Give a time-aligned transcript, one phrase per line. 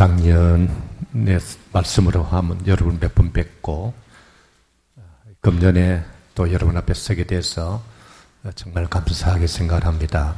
[0.00, 1.38] 작년에
[1.74, 3.92] 말씀으로 하면 여러분 몇 번 뵙고
[5.42, 6.02] 금년에
[6.34, 7.82] 또 여러분 앞에 서게 돼서
[8.54, 10.36] 정말 감사하게 생각합니다.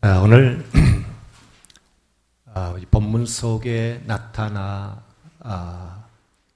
[0.00, 0.64] 아, 오늘
[2.54, 5.02] 아, 본문 속에 나타나
[5.40, 6.04] 아,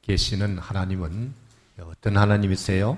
[0.01, 1.35] 계시는 하나님은
[1.83, 2.97] 어떤 하나님이세요?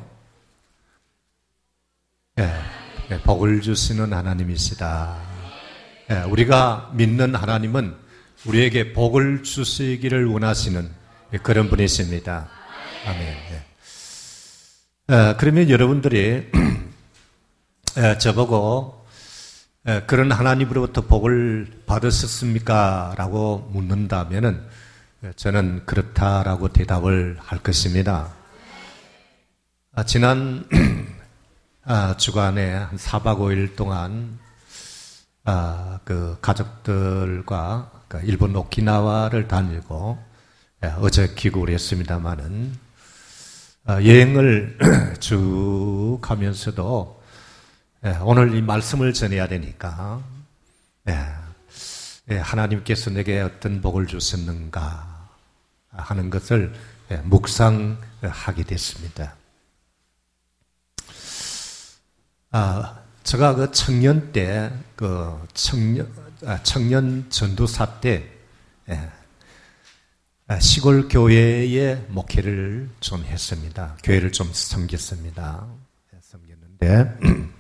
[2.37, 5.32] 네, 복을 주시는 하나님이시다.
[6.11, 7.95] 예, 우리가 믿는 하나님은
[8.45, 10.91] 우리에게 복을 주시기를 원하시는
[11.43, 12.49] 그런 분이십니다.
[13.07, 13.23] 아멘.
[13.23, 15.15] 예.
[15.15, 16.51] 어, 그러면 여러분들이
[18.19, 19.07] 저보고
[20.07, 23.15] 그런 하나님으로부터 복을 받으셨습니까?
[23.17, 24.69] 라고 묻는다면
[25.37, 28.33] 저는 그렇다라고 대답을 할 것입니다.
[29.95, 30.67] 아, 지난
[31.85, 34.39] 아, 주간에 한 4박 5일 동안
[35.45, 40.23] 아, 그 가족들과 그 일본 오키나와를 다니고
[40.85, 42.73] 예, 어제 귀국을 했습니다마는
[43.85, 44.79] 아, 여행을
[45.19, 47.23] 쭉 하면서도
[48.05, 50.23] 예, 오늘 이 말씀을 전해야 되니까
[51.09, 51.19] 예,
[52.31, 55.29] 예, 하나님께서 내게 어떤 복을 주셨는가
[55.91, 56.73] 하는 것을
[57.11, 59.35] 예, 묵상하게 됐습니다.
[62.53, 66.13] 아, 제가 그 청년 때, 그 청년,
[66.45, 68.29] 아, 청년 전도사 때,
[68.89, 69.11] 예,
[70.49, 73.97] 아, 시골 교회에 목회를 좀 했습니다.
[74.03, 75.67] 교회를 좀 섬겼습니다.
[76.15, 77.19] 예, 섬겼는데,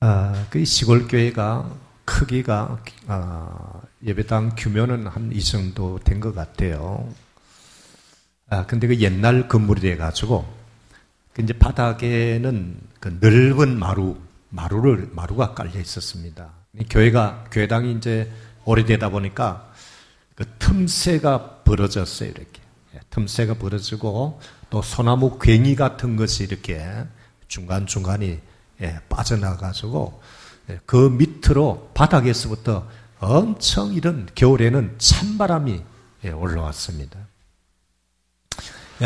[0.00, 1.70] 아, 그 시골 교회가
[2.04, 7.08] 크기가, 아, 예배당 규모는 한 이 정도 된 것 같아요.
[8.50, 10.57] 아, 근데 그 옛날 건물이 돼가지고, 그
[11.38, 14.16] 이제 바닥에는 그 넓은 마루,
[14.50, 16.50] 마루를, 마루가 깔려 있었습니다.
[16.90, 18.30] 교회가, 교회당이 이제
[18.64, 19.72] 오래되다 보니까
[20.34, 22.60] 그 틈새가 벌어졌어요, 이렇게.
[22.94, 24.40] 예, 틈새가 벌어지고
[24.70, 26.84] 또 소나무 괭이 같은 것이 이렇게
[27.48, 28.40] 중간중간이
[28.80, 30.20] 예, 빠져나가지고
[30.70, 32.88] 예, 그 밑으로 바닥에서부터
[33.20, 35.82] 엄청 이런 겨울에는 찬바람이
[36.34, 37.27] 올라왔습니다.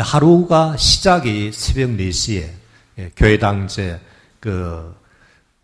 [0.01, 2.49] 하루가 시작이 새벽 4시에
[2.97, 3.99] 예, 교회당 이제
[4.39, 4.95] 그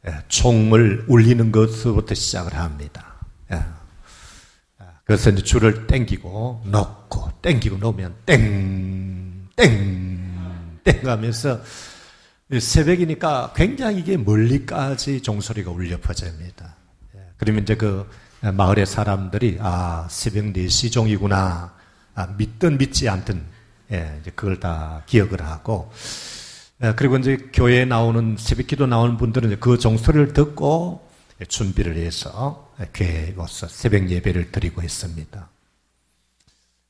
[0.07, 3.15] 예, 총을 울리는 것부터 시작을 합니다.
[3.51, 3.55] 예.
[4.77, 11.61] 아, 그래서 이제 줄을 땡기고 넣고 땡기고 놓으면 땡, 땡, 땡 하면서
[12.57, 16.75] 새벽이니까 굉장히 이게 멀리까지 종소리가 울려 퍼집니다.
[17.37, 18.09] 그러면 이제 그
[18.41, 21.73] 마을의 사람들이 아, 새벽 4시 종이구나.
[22.15, 23.58] 아, 믿든 믿지 않든
[23.91, 25.91] 예, 이제 그걸 다 기억을 하고
[26.83, 31.07] 예, 그리고 이제 교회에 나오는 새벽 기도 나오는 분들은 그 종소리를 듣고
[31.47, 35.49] 준비를 해서 교회에 와서 새벽 예배를 드리고 있습니다.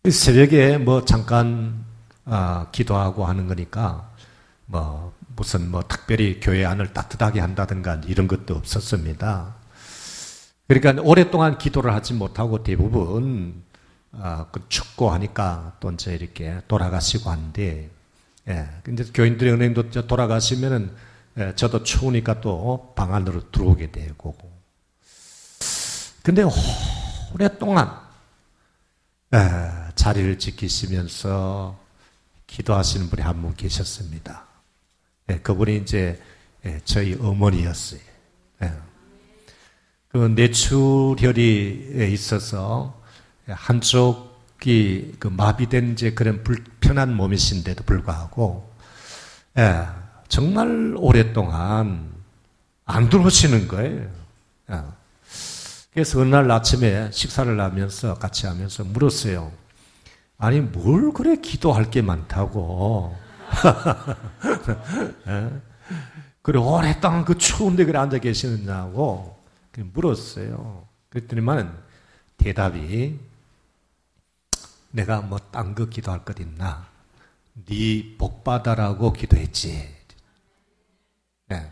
[0.10, 1.86] 새벽에 뭐 잠깐
[2.26, 4.12] 아, 기도하고 하는 거니까
[4.66, 9.56] 뭐 무슨 뭐 특별히 교회 안을 따뜻하게 한다든가 이런 것도 없었습니다.
[10.68, 13.64] 그러니까 오랫동안 기도를 하지 못하고 대부분
[14.14, 17.90] 아, 그 춥고 하니까 또 이제 이렇게 돌아가시고 한데
[18.48, 18.68] 예.
[18.84, 20.96] 근데 교인들의 은행도 돌아가시면은
[21.38, 24.36] 예, 저도 추우니까 또 방 안으로 들어오게 되고.
[26.24, 26.44] 근데
[27.34, 28.00] 오랫동안
[29.34, 31.78] 예, 자리를 지키시면서
[32.48, 34.46] 기도하시는 분이 한 분 계셨습니다.
[35.30, 36.20] 예, 그분이 이제
[36.66, 38.00] 예, 저희 어머니였어요.
[38.64, 38.74] 예.
[40.10, 42.99] 그 뇌출혈이 있어서
[43.52, 44.30] 한쪽
[44.60, 48.70] 그 마비된 이제 그런 불편한 몸이신데도 불구하고
[49.58, 49.86] 예,
[50.28, 52.12] 정말 오랫동안
[52.86, 54.10] 안 들어오시는 거예요.
[54.72, 54.82] 예.
[55.94, 59.52] 그래서 어느 날 아침에 식사를 하면서 같이 하면서 물었어요.
[60.38, 63.18] 아니 뭘 그래 기도할 게 많다고.
[65.28, 65.50] 예?
[66.42, 69.38] 그래 오랫동안 그 추운데 그래 앉아 계시느냐고
[69.94, 70.88] 물었어요.
[71.10, 71.78] 그랬더니만
[72.38, 73.20] 대답이
[74.92, 76.88] 내가 뭐 딴 거 기도할 것 있나?
[77.66, 79.90] 네 복받아라고 기도했지.
[81.48, 81.72] 네.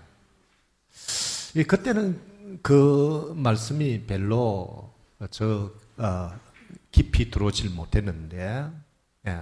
[1.67, 4.93] 그때는 그 말씀이 별로
[5.31, 6.31] 저 어,
[6.91, 8.69] 깊이 들어오질 못했는데
[9.27, 9.41] 예.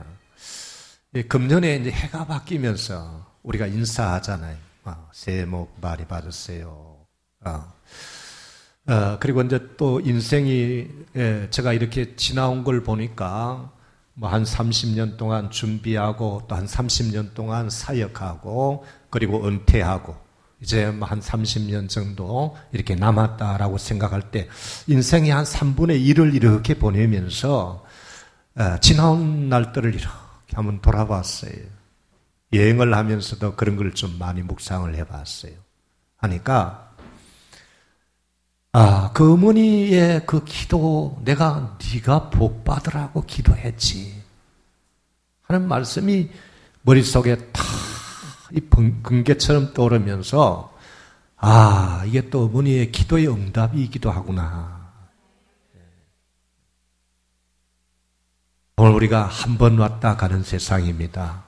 [1.23, 4.57] 금년에 이제 해가 바뀌면서 우리가 인사하잖아요.
[4.85, 6.97] 어, 새해 복 많이 받으세요.
[7.45, 7.74] 어.
[8.87, 13.71] 어, 그리고 이제 또 인생이 예, 제가 이렇게 지나온 걸 보니까
[14.13, 20.15] 뭐 한 30년 동안 준비하고 또 한 30년 동안 사역하고 그리고 은퇴하고
[20.61, 24.47] 이제 뭐 한 30년 정도 이렇게 남았다라고 생각할 때
[24.87, 27.83] 인생의 한 3분의 1을 이렇게 보내면서
[28.57, 30.09] 어, 지나온 날들을 이렇게
[30.53, 31.53] 한번 돌아봤어요.
[32.53, 35.53] 여행을 하면서도 그런 걸 좀 많이 묵상을 해봤어요.
[36.17, 36.84] 하니까
[38.77, 44.21] 아, 그 어머니의 그 기도 내가 네가 복 받으라고 기도했지
[45.43, 46.29] 하는 말씀이
[46.81, 47.63] 머릿속에 다
[48.51, 50.71] 이 번개처럼 떠오르면서
[51.37, 54.91] 아, 이게 또 어머니의 기도의 응답이기도 하구나.
[58.77, 61.43] 오늘 우리가 한 번 왔다 가는 세상입니다.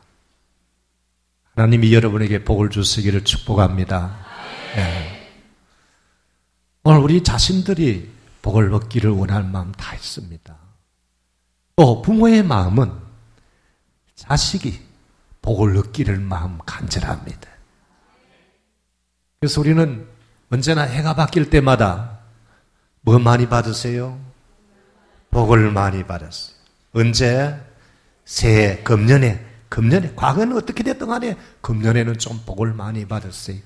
[1.55, 4.17] 하나님이 여러분에게 복을 주시기를 축복합니다.
[4.75, 5.16] 네.
[6.89, 8.09] 오늘 우리 자신들이
[8.41, 10.55] 복을 얻기를 원할 마음 다 있습니다.
[11.75, 12.89] 또 부모의 마음은
[14.15, 14.79] 자식이
[15.41, 17.49] 복을 얻기를 마음 간절합니다.
[19.41, 20.07] 그래서 우리는
[20.49, 22.19] 언제나 해가 바뀔 때마다
[23.01, 24.17] 뭐 많이 받으세요?
[25.29, 26.55] 복을 많이 받았어요.
[26.93, 27.61] 언제?
[28.23, 33.57] 새해, 금년에, 금년에, 과거는 어떻게 됐든 간에 금년에는 좀 복을 많이 받았어요.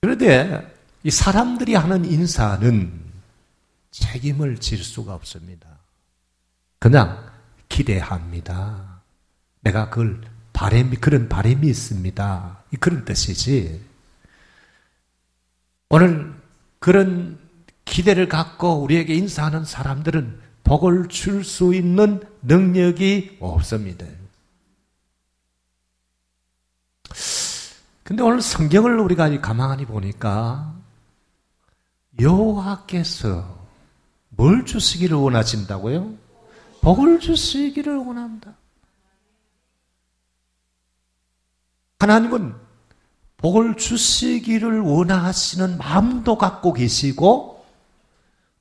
[0.00, 2.92] 그런데 이 사람들이 하는 인사는
[3.90, 5.68] 책임을 질 수가 없습니다.
[6.78, 7.30] 그냥
[7.68, 9.00] 기대합니다.
[9.60, 10.20] 내가 그걸
[10.52, 12.64] 바램이, 그런 바램이 있습니다.
[12.80, 13.80] 그런 뜻이지.
[15.88, 16.34] 오늘
[16.78, 17.38] 그런
[17.84, 24.06] 기대를 갖고 우리에게 인사하는 사람들은 복을 줄 수 있는 능력이 없습니다.
[28.06, 30.72] 근데 오늘 성경을 우리가 가만히 보니까
[32.20, 33.66] 여호와께서
[34.28, 36.14] 뭘 주시기를 원하신다고요?
[36.82, 38.54] 복을 주시기를 원한다.
[41.98, 42.54] 하나님은
[43.38, 47.66] 복을 주시기를 원하시는 마음도 갖고 계시고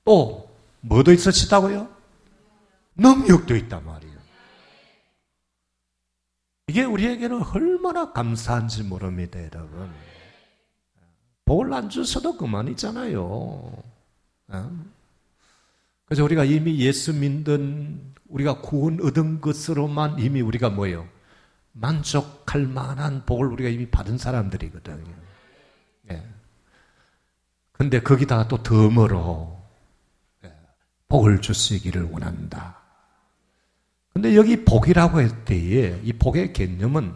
[0.06, 0.50] 또
[0.82, 1.88] 뭐도 있으시다고요?
[2.96, 4.15] 능력도 있단 말이에요.
[6.68, 9.92] 이게 우리에게는 얼마나 감사한지 모릅니다, 여러분.
[11.46, 13.22] 복을 안 주셔도 그만이잖아요.
[14.48, 14.86] 어?
[16.06, 21.08] 그래서 우리가 이미 예수 믿는 우리가 구원 얻은 것으로만 이미 우리가 뭐예요?
[21.74, 25.14] 만족할 만한 복을 우리가 이미 받은 사람들이거든요.
[26.12, 26.24] 예.
[27.74, 29.62] 근데 거기다가 또 덤으로
[30.46, 30.54] 예.
[31.10, 32.85] 복을 주시기를 원한다.
[34.16, 37.14] 근데 여기 복이라고 할 때에 이 복의 개념은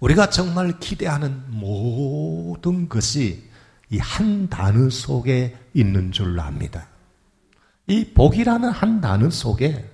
[0.00, 3.44] 우리가 정말 기대하는 모든 것이
[3.90, 6.88] 이 한 단어 속에 있는 줄로 압니다.
[7.86, 9.88] 이 복이라는 한 단어 속에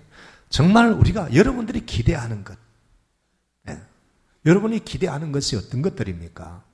[0.48, 2.56] 정말 우리가 여러분들이 기대하는 것,
[3.64, 3.78] 네.
[4.46, 6.64] 여러분이 기대하는 것이 어떤 것들입니까?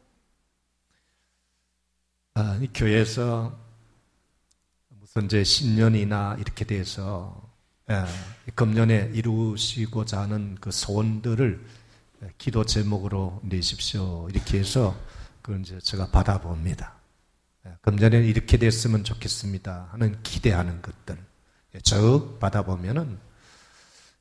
[2.35, 3.59] 아, 이 교회에서
[4.91, 7.48] 무슨 이제 신년이나 이렇게 돼서 예,
[8.55, 11.65] 금년에 이루시고자 하는 그 소원들을
[12.37, 14.29] 기도 제목으로 내십시오.
[14.31, 14.97] 이렇게 해서
[15.43, 16.95] 그걸 이제 제가 받아봅니다.
[17.67, 19.89] 예, 금년에 이렇게 됐으면 좋겠습니다.
[19.93, 21.19] 하는 기대하는 것들.
[21.83, 23.19] 쭉 예, 받아보면은,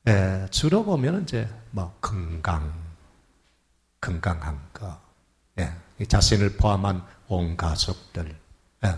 [0.08, 2.74] 예, 주로 보면은 이제 뭐 건강,
[4.00, 5.02] 건강한 거,
[5.60, 5.74] 예,
[6.06, 8.36] 자신을 포함한 온 가족들,
[8.86, 8.96] 예,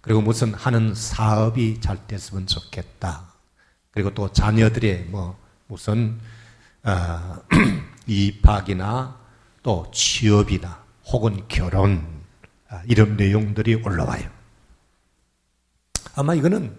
[0.00, 3.33] 그리고 무슨 하는 사업이 잘 됐으면 좋겠다.
[3.94, 6.18] 그리고 또 자녀들의 뭐 무슨
[6.82, 7.36] 어,
[8.06, 9.16] 입학이나
[9.62, 12.04] 또 취업이나 혹은 결혼
[12.68, 14.28] 아, 이런 내용들이 올라와요.
[16.16, 16.76] 아마 이거는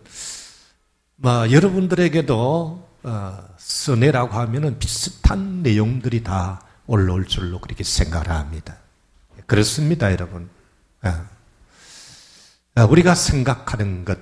[1.15, 8.77] 뭐 여러분들에게도 어, 선회라고 하면은 비슷한 내용들이 다 올라올 줄로 그렇게 생각을 합니다.
[9.45, 10.49] 그렇습니다, 여러분.
[11.01, 11.29] 아,
[12.75, 14.19] 아, 우리가 생각하는 것,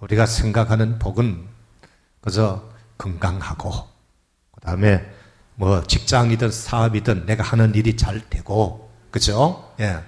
[0.00, 1.55] 우리가 생각하는 복은
[2.26, 2.68] 그저
[2.98, 3.70] 건강하고,
[4.50, 5.08] 그 다음에
[5.54, 9.72] 뭐 직장이든 사업이든 내가 하는 일이 잘 되고, 그죠?
[9.80, 10.00] 예.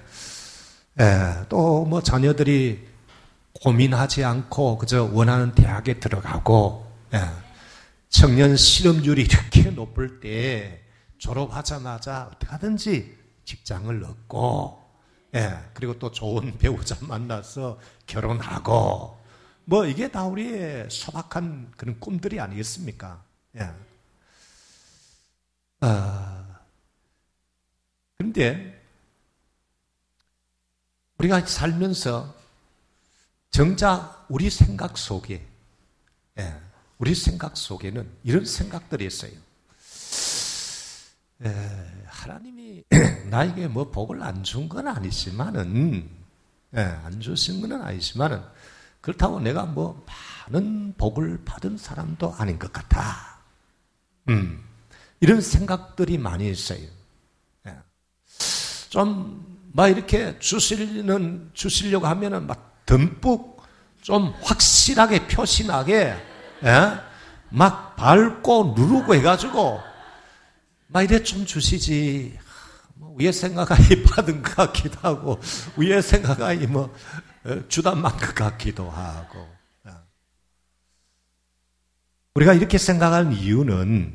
[1.01, 2.87] 예, 또 뭐 자녀들이
[3.63, 7.21] 고민하지 않고 그저 원하는 대학에 들어가고 예,
[8.09, 10.83] 청년 실업률이 이렇게 높을 때
[11.19, 14.83] 졸업하자마자 어떻게 하든지 직장을 얻고
[15.37, 19.18] 예, 그리고 또 좋은 배우자 만나서 결혼하고
[19.69, 23.23] 뭐 이게 다 우리의 소박한 그런 꿈들이 아니겠습니까?
[23.59, 23.71] 예.
[25.81, 26.61] 아,
[28.17, 28.83] 그런데
[31.19, 32.35] 우리가 살면서
[33.51, 35.47] 정작 우리 생각 속에,
[36.39, 36.61] 예,
[36.97, 39.33] 우리 생각 속에는 이런 생각들이 있어요.
[41.45, 42.85] 에, 하나님이
[43.29, 46.09] 나에게 뭐 복을 안 준 건 아니지만은
[46.75, 48.43] 예, 안 주신 건 아니지만은
[49.01, 50.05] 그렇다고 내가 뭐
[50.51, 53.39] 많은 복을 받은 사람도 아닌 것 같아.
[54.29, 54.63] 음,
[55.21, 56.81] 이런 생각들이 많이 있어요.
[57.67, 57.77] 예.
[58.89, 63.63] 좀막 이렇게 주시는 주시려고 하면은 막 듬뿍
[64.03, 66.17] 좀 확실하게 표시나게
[66.65, 67.09] 예?
[67.51, 69.81] 막 밟고 누르고 해가지고
[70.89, 72.39] 막 이래 좀 주시지.
[72.95, 75.39] 뭐 위에 생각하니 받은 것 같기도 하고
[75.77, 76.91] 위에 생각하니 뭐 어,
[77.69, 79.49] 주다 만것 같기도 하고
[79.85, 79.91] 어.
[82.35, 84.13] 우리가 이렇게 생각하는 이유는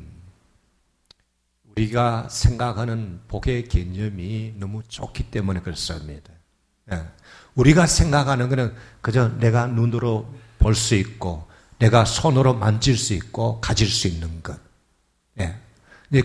[1.72, 6.32] 우리가 생각하는 복의 개념이 너무 좋기 때문에 그렇습니다.
[6.92, 7.02] 예.
[7.54, 11.46] 우리가 생각하는 것은 그저 내가 눈으로 볼 수 있고
[11.78, 14.58] 내가 손으로 만질 수 있고 가질 수 있는 것.
[15.40, 15.56] 예.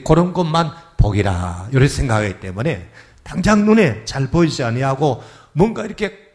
[0.06, 2.90] 그런 것만 복이라 이렇게 생각하기 때문에
[3.24, 5.24] 당장 눈에 잘 보이지 아니하고
[5.54, 6.29] 뭔가 이렇게 예,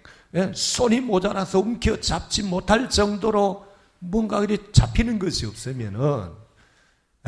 [0.55, 3.67] 손이 모자라서 움켜 잡지 못할 정도로
[4.01, 6.31] 뭔가 이렇게 잡히는 것이 없으면은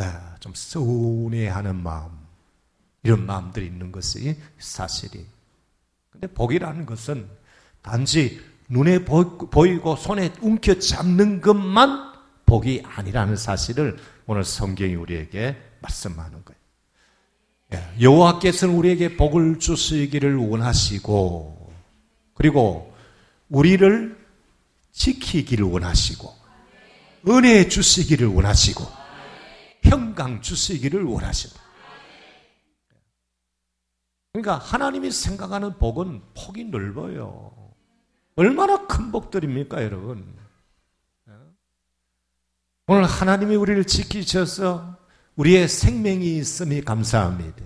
[0.01, 0.05] 예,
[0.41, 2.11] 좀 서운해하는 마음
[3.03, 5.25] 이런 마음들이 있는 것이 사실이.
[6.11, 7.29] 근데 복이라는 것은
[7.81, 13.97] 단지 눈에 보이고 손에 움켜 잡는 것만 복이 아니라는 사실을
[14.27, 16.61] 오늘 성경이 우리에게 말씀하는 거예요.
[17.75, 21.73] 예, 여호와께서는 우리에게 복을 주시기를 원하시고
[22.35, 22.96] 그리고
[23.49, 24.27] 우리를
[24.93, 26.35] 지키기를 원하시고
[27.29, 28.85] 은혜 주시기를 원하시고
[29.83, 31.61] 평강 주시기를 원하신다.
[34.33, 37.75] 그러니까 하나님이 생각하는 복은 폭이 넓어요.
[38.35, 40.37] 얼마나 큰 복들입니까, 여러분?
[42.87, 44.99] 오늘 하나님이 우리를 지키셔서
[45.37, 47.65] 우리의 생명이 있음이 감사합니다.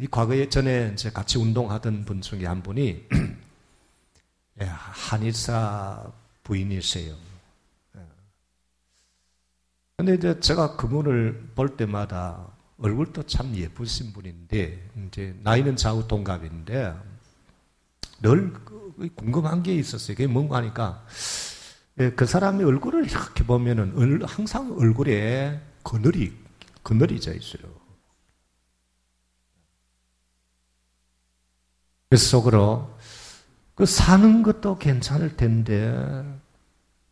[0.00, 3.06] 이 과거에 전에 이제 같이 운동하던 분 중에 한 분이
[4.62, 6.10] 예, 한의사
[6.42, 7.14] 부인이세요.
[9.98, 12.46] 근데 이제 제가 그분을 볼 때마다
[12.78, 16.94] 얼굴도 참 예쁘신 분인데, 이제 나이는 좌우 동갑인데,
[18.22, 18.54] 늘
[19.14, 20.16] 궁금한 게 있었어요.
[20.16, 21.04] 그게 뭔가 하니까,
[21.98, 26.32] 예, 그 사람의 얼굴을 이렇게 보면은 항상 얼굴에 그늘이,
[26.82, 27.79] 그늘이 져 있어요.
[32.10, 32.92] 그래서 속으로,
[33.76, 35.88] 그 사는 것도 괜찮을 텐데,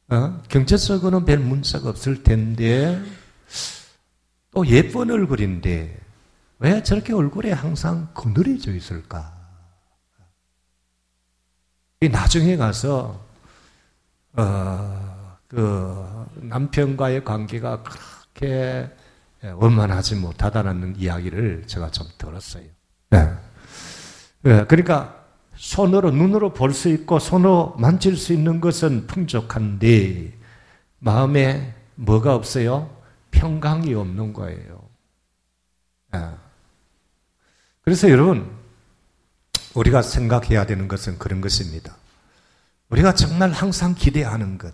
[0.09, 0.43] 어?
[0.49, 3.01] 경제적으로는 별 문제가 없을 텐데,
[4.51, 6.01] 또 예쁜 얼굴인데,
[6.59, 9.39] 왜 저렇게 얼굴에 항상 그늘이 져 있을까?
[12.01, 13.25] 나중에 가서,
[14.33, 18.91] 어, 그, 남편과의 관계가 그렇게
[19.45, 22.65] 원만하지 못하다는 이야기를 제가 좀 들었어요.
[23.11, 23.48] 네.
[24.43, 24.65] 네.
[24.67, 25.25] 그러니까
[25.57, 30.33] 손으로 눈으로 볼 수 있고 손으로 만질 수 있는 것은 풍족한데
[31.01, 32.97] 마음에 뭐가 없어요?
[33.31, 34.89] 평강이 없는 거예요.
[36.13, 36.37] 아.
[37.83, 38.49] 그래서 여러분
[39.75, 41.97] 우리가 생각해야 되는 것은 그런 것입니다.
[42.91, 44.73] 우리가 정말 항상 기대하는 것,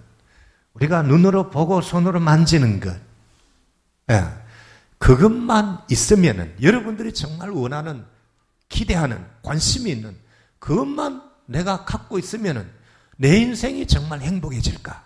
[0.75, 2.94] 우리가 눈으로 보고 손으로 만지는 것,
[4.11, 4.25] 예.
[4.99, 8.04] 그것만 있으면은 여러분들이 정말 원하는
[8.68, 10.16] 기대하는 관심이 있는
[10.59, 12.73] 그것만 내가 갖고 있으면
[13.16, 15.04] 내 인생이 정말 행복해질까?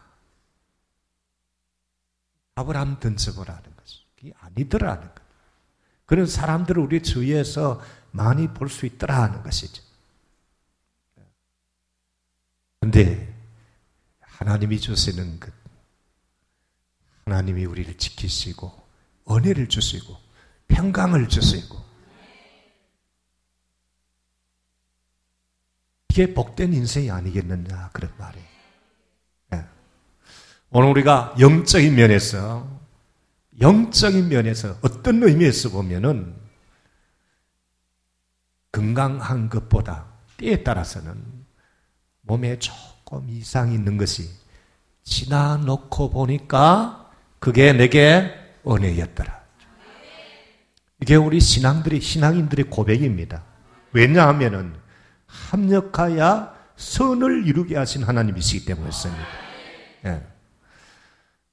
[2.54, 4.00] 한번 던져보라는 거죠.
[4.16, 5.22] 그게 아니더라는 거
[6.06, 9.82] 그런 사람들을 우리 주위에서 많이 볼 수 있더라 하는 것이죠.
[12.80, 13.34] 근데
[14.20, 15.52] 하나님이 주시는 것,
[17.26, 18.88] 하나님이 우리를 지키시고,
[19.30, 20.16] 은혜를 주시고,
[20.68, 21.76] 평강을 주시고,
[26.10, 28.46] 이게 복된 인생이 아니겠느냐 그런 말이에요.
[29.50, 29.64] 네.
[30.70, 32.78] 오늘 우리가 영적인 면에서
[33.60, 36.34] 영적인 면에서 어떤 의미에서 보면은
[38.70, 41.22] 건강한 것보다 때에 따라서는
[42.22, 44.28] 몸에 조금 이상이 있는 것이
[45.02, 48.34] 지나놓고 보니까 그게 내게
[48.66, 49.38] 은혜였더라.
[51.00, 53.44] 이게 우리 신앙들이 신앙인들의 고백입니다.
[53.92, 54.74] 왜냐하면은
[55.28, 59.22] 합력하여 선을 이루게 하신 하나님이시기 때문이었습니다.
[60.06, 60.26] 예.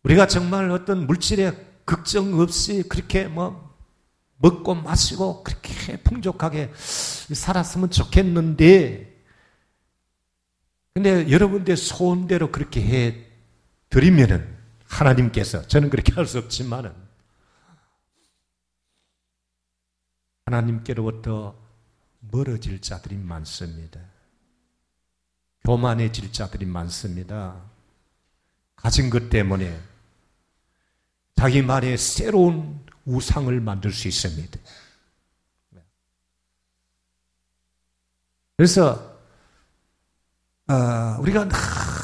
[0.03, 1.53] 우리가 정말 어떤 물질에
[1.85, 3.75] 걱정 없이 그렇게 뭐
[4.37, 9.23] 먹고 마시고 그렇게 풍족하게 살았으면 좋겠는데,
[10.93, 13.25] 근데 여러분들 소원대로 그렇게 해
[13.89, 14.55] 드리면은
[14.87, 16.93] 하나님께서 저는 그렇게 할 수 없지만은
[20.45, 21.64] 하나님께로부터
[22.31, 23.99] 멀어질 자들이 많습니다.
[25.63, 27.61] 교만해질 자들이 많습니다.
[28.75, 29.79] 가진 것 때문에
[31.35, 34.59] 자기만의 새로운 우상을 만들 수 있습니다.
[38.57, 39.15] 그래서
[40.67, 41.47] 어, 우리가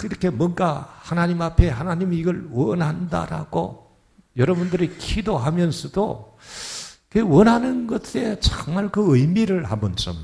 [0.03, 3.97] 이렇게 뭔가 하나님 앞에 하나님이 이걸 원한다라고
[4.37, 6.37] 여러분들이 기도하면서도
[7.11, 10.15] 그 원하는 것에 정말 그 의미를 한번 좀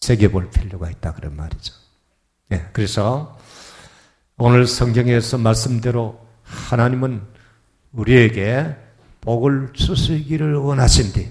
[0.00, 1.72] 새겨볼 필요가 있다 그런 말이죠.
[2.48, 3.38] 네, 그래서
[4.36, 7.22] 오늘 성경에서 말씀대로 하나님은
[7.92, 8.74] 우리에게
[9.20, 11.30] 복을 주시기를 원하신디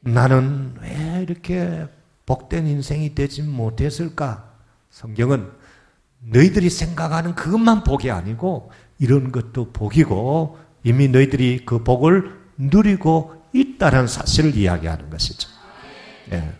[0.00, 1.86] 나는 왜 이렇게
[2.26, 4.52] 복된 인생이 되지 못했을까?
[4.90, 5.50] 성경은
[6.20, 14.54] 너희들이 생각하는 그것만 복이 아니고 이런 것도 복이고 이미 너희들이 그 복을 누리고 있다는 사실을
[14.54, 15.48] 이야기하는 것이죠.
[16.28, 16.56] 네.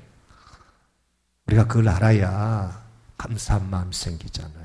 [1.47, 2.85] 우리가 그걸 알아야
[3.19, 4.65] 감사한 마음 생기잖아요.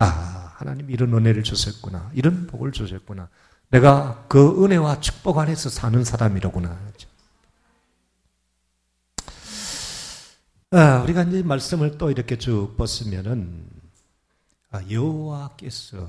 [0.00, 2.10] 아, 하나님 이런 은혜를 주셨구나.
[2.14, 3.28] 이런 복을 주셨구나.
[3.70, 6.78] 내가 그 은혜와 축복 안에서 사는 사람이로구나.
[10.70, 13.68] 아, 우리가 이제 말씀을 또 이렇게 쭉 보시면은
[14.70, 16.08] 아, 여호와께서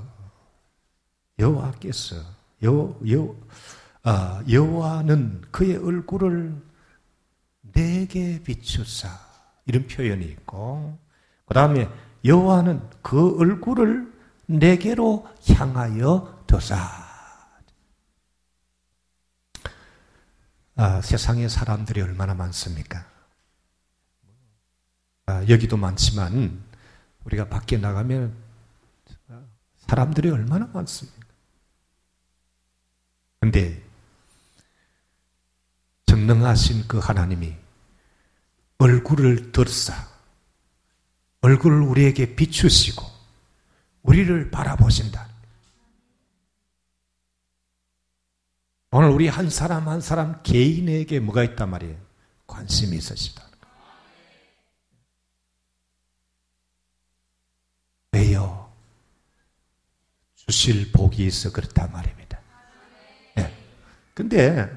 [1.38, 3.34] 여호와께서 여, 여,
[4.02, 6.54] 아, 여호와는 그의 얼굴을
[7.72, 9.08] 내게 비추사
[9.66, 10.98] 이런 표현이 있고
[11.46, 11.88] 그 다음에
[12.24, 14.12] 여호와는 그 얼굴을
[14.46, 16.76] 내게로 향하여 두사
[20.76, 23.04] 아, 세상에 사람들이 얼마나 많습니까?
[25.26, 26.62] 아, 여기도 많지만
[27.24, 28.34] 우리가 밖에 나가면
[29.76, 31.19] 사람들이 얼마나 많습니까?
[33.40, 33.82] 근데
[36.06, 37.54] 전능하신 그 하나님이
[38.78, 39.94] 얼굴을 들사
[41.40, 43.02] 얼굴을 우리에게 비추시고
[44.02, 45.28] 우리를 바라보신다.
[48.92, 51.96] 오늘 우리 한 사람 한 사람 개인에게 뭐가 있단 말이에요?
[52.46, 53.48] 관심이 있으시다.
[58.12, 58.70] 왜요?
[60.34, 62.29] 주실 복이 있어 그렇단 말입니다.
[64.20, 64.28] 네.
[64.28, 64.70] 근데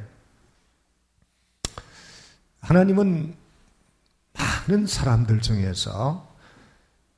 [2.62, 3.36] 하나님은
[4.34, 6.34] 많은 사람들 중에서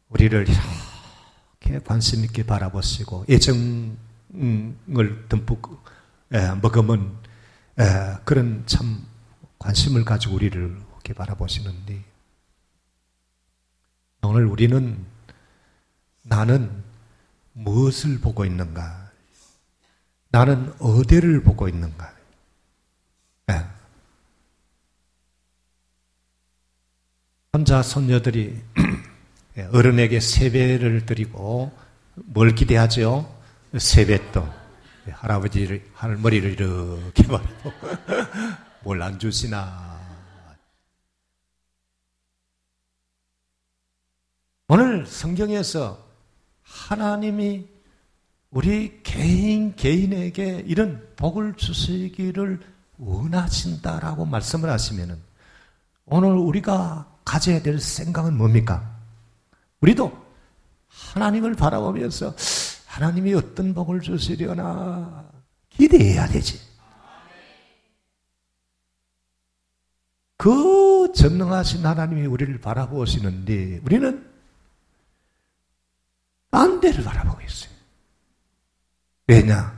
[0.10, 3.96] 우리를 이렇게 관심 있게 바라보시고 애정을
[5.30, 5.84] 듬뿍
[6.62, 7.16] 먹으면
[8.24, 9.06] 그런 참
[9.60, 12.04] 관심을 가지고 우리를 이렇게 바라보시는데
[14.24, 15.06] 오늘 우리는
[16.24, 16.84] 나는
[17.54, 19.12] 무엇을 보고 있는가?
[20.30, 22.14] 나는 어디를 보고 있는가?
[23.48, 23.66] 네.
[27.56, 28.62] 혼자 손녀들이
[29.72, 31.72] 어른에게 세배를 드리고
[32.16, 33.34] 뭘 기대하죠?
[33.78, 34.52] 세뱃돈.
[35.10, 37.72] 할아버지를, 할머니를 이렇게 말고
[38.84, 40.02] 뭘 안 주시나.
[44.68, 46.06] 오늘 성경에서
[46.62, 47.70] 하나님이
[48.50, 52.60] 우리 개인 개인에게 이런 복을 주시기를
[52.98, 55.18] 원하신다라고 말씀을 하시면은
[56.04, 58.96] 오늘 우리가 가져야 될 생각은 뭡니까?
[59.82, 60.26] 우리도
[60.88, 62.36] 하나님을 바라보면서
[62.86, 65.30] 하나님이 어떤 복을 주시려나
[65.70, 66.62] 기대해야 되지.
[70.38, 74.32] 그 전능하신 하나님이 우리를 바라보시는데 우리는
[76.52, 77.72] 딴 데를 바라보고 있어요.
[79.28, 79.76] 왜냐?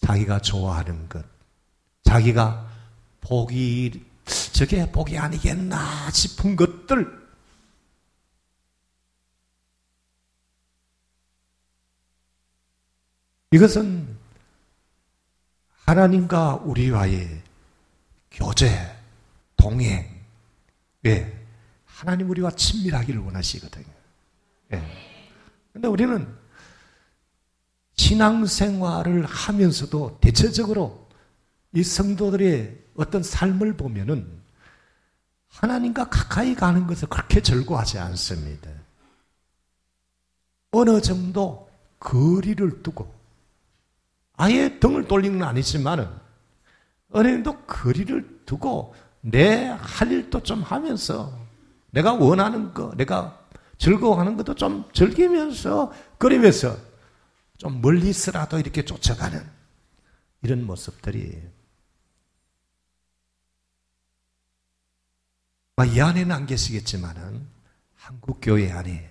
[0.00, 1.24] 자기가 좋아하는 것,
[2.04, 2.66] 자기가
[3.20, 4.02] 복이,
[4.52, 7.20] 저게 복이 아니겠나 싶은 것들,
[13.52, 14.16] 이것은
[15.84, 17.42] 하나님과 우리와의
[18.30, 18.96] 교제,
[19.56, 20.08] 동행,
[21.06, 21.36] 예.
[21.84, 23.92] 하나님 우리와 친밀하기를 원하시거든요.
[24.74, 24.82] 예.
[25.72, 26.32] 근데 우리는
[27.96, 31.08] 신앙생활을 하면서도 대체적으로
[31.72, 34.26] 이 성도들의 어떤 삶을 보면은
[35.48, 38.70] 하나님과 가까이 가는 것을 그렇게 절구하지 않습니다.
[40.72, 43.12] 어느 정도 거리를 두고
[44.36, 46.08] 아예 등을 돌리는 건 아니지만은
[47.10, 51.38] 어느 정도 거리를 두고 내 할 일도 좀 하면서
[51.90, 53.38] 내가 원하는 거, 내가
[53.78, 56.76] 즐거워하는 것도 좀 즐기면서 그러면서
[57.58, 59.44] 좀 멀리서라도 이렇게 쫓아가는
[60.42, 61.42] 이런 모습들이
[65.84, 67.46] 이 안에는 안 계시겠지만은
[67.96, 69.10] 한국 교회 안에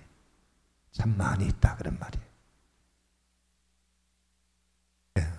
[0.92, 2.24] 참 많이 있다 그런 말이에요.
[5.14, 5.32] 네.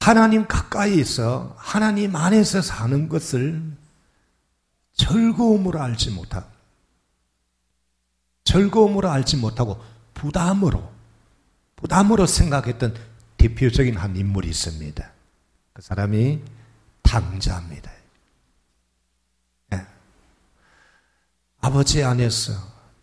[0.00, 3.62] 하나님 가까이 있어 하나님 안에서 사는 것을
[4.94, 6.50] 즐거움으로 알지 못하고
[8.44, 9.82] 즐거움으로 알지 못하고
[10.14, 10.92] 부담으로
[11.76, 12.94] 부담으로 생각했던
[13.36, 15.12] 대표적인 한 인물이 있습니다.
[15.74, 16.42] 그 사람이
[17.02, 17.90] 당자입니다.
[19.68, 19.86] 네.
[21.60, 22.52] 아버지 안에서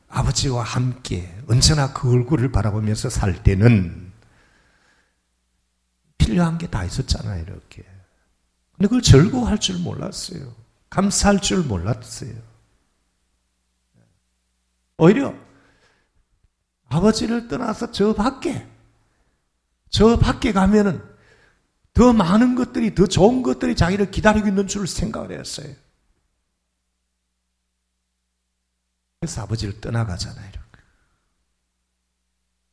[0.08, 4.12] 아버지와 함께 언제나 그 얼굴을 바라보면서 살 때는
[6.18, 7.84] 필요한 게 다 있었잖아요, 이렇게.
[8.78, 10.54] 근데 그걸 즐거워할 줄 몰랐어요.
[10.90, 12.34] 감사할 줄 몰랐어요.
[14.98, 15.34] 오히려
[16.88, 18.68] 아버지를 떠나서 저 밖에,
[19.90, 21.02] 저 밖에 가면은
[21.94, 25.74] 더 많은 것들이, 더 좋은 것들이 자기를 기다리고 있는 줄 생각을 했어요.
[29.24, 30.52] 그래서 아버지를 떠나가잖아요.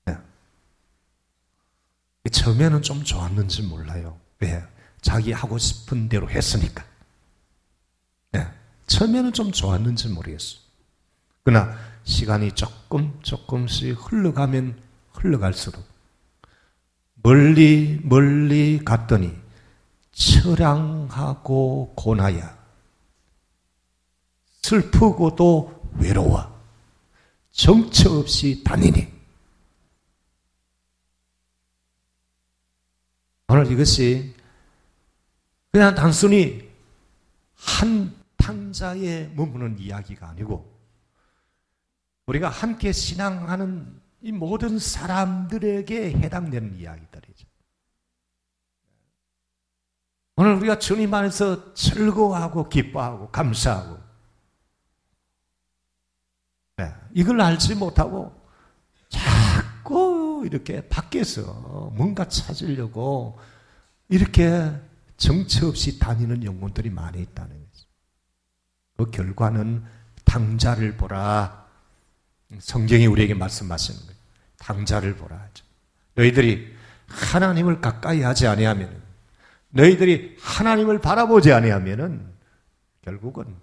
[0.06, 0.16] 네.
[2.28, 4.18] 처음에는 좀 좋았는지 몰라요.
[4.40, 4.60] 왜?
[5.00, 6.84] 자기 하고 싶은 대로 했으니까.
[8.32, 8.48] 네.
[8.88, 10.58] 처음에는 좀 좋았는지 모르겠어.
[11.44, 14.82] 그러나 시간이 조금 조금씩 흘러가면
[15.12, 15.86] 흘러갈수록
[17.22, 19.38] 멀리 멀리 갔더니
[20.10, 22.58] 처량하고 고나야
[24.62, 26.61] 슬프고도 외로워
[27.50, 29.09] 정처 없이 다니니
[33.48, 34.35] 오늘 이것이
[35.72, 36.70] 그냥 단순히
[37.55, 40.70] 한 탕자에 머무는 이야기가 아니고
[42.26, 47.48] 우리가 함께 신앙하는 이 모든 사람들에게 해당되는 이야기들이죠.
[50.37, 54.10] 오늘 우리가 주님 안에서 즐거워하고 기뻐하고 감사하고 네,
[57.14, 58.32] 이걸 알지 못하고
[59.08, 63.38] 자꾸 이렇게 밖에서 뭔가 찾으려고
[64.08, 64.72] 이렇게
[65.16, 67.86] 정처 없이 다니는 영혼들이 많이 있다는 거죠.
[68.96, 69.84] 그 결과는
[70.24, 71.66] 당자를 보라.
[72.58, 74.14] 성경이 우리에게 말씀하시는 거예요.
[74.58, 75.64] 당자를 보라 하죠.
[76.14, 76.74] 너희들이
[77.06, 79.02] 하나님을 가까이 하지 아니하면
[79.70, 82.32] 너희들이 하나님을 바라보지 아니하면은
[83.02, 83.56] 결국은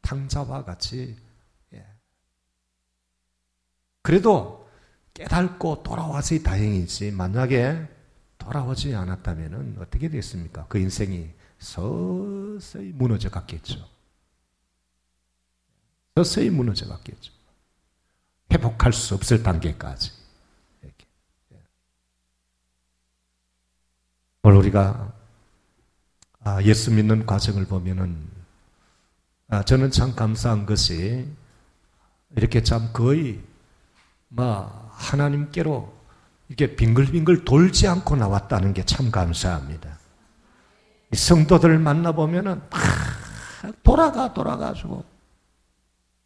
[0.00, 1.31] 당자와 같이 예.
[4.02, 4.68] 그래도
[5.14, 7.88] 깨닫고 돌아와서 다행이지 만약에
[8.38, 10.66] 돌아오지 않았다면 어떻게 됐습니까?
[10.68, 13.88] 그 인생이 서서히 무너져 갔겠죠.
[16.16, 17.32] 서서히 무너져 갔겠죠.
[18.52, 20.10] 회복할 수 없을 단계까지.
[20.84, 20.92] 예.
[24.42, 25.14] 오늘 우리가
[26.40, 28.28] 아, 예수 믿는 과정을 보면은
[29.48, 31.28] 아, 저는 참 감사한 것이
[32.34, 33.40] 이렇게 참 거의
[34.34, 35.92] 뭐 하나님께로
[36.48, 39.98] 이렇게 빙글빙글 돌지 않고 나왔다는 게 참 감사합니다.
[41.12, 42.80] 성도들 만나보면은 막
[43.82, 45.04] 돌아가 돌아가지고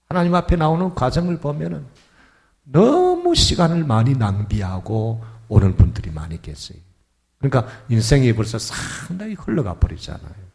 [0.09, 1.85] 하나님 앞에 나오는 과정을 보면은
[2.63, 6.79] 너무 시간을 많이 낭비하고 오는 분들이 많이 계세요.
[7.39, 10.47] 그러니까 인생이 벌써 상당히 흘러가 버리잖아요.